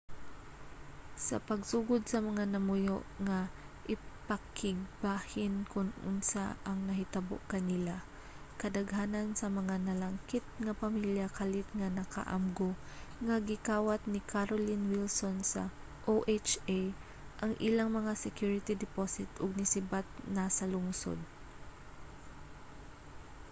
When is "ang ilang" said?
17.43-17.89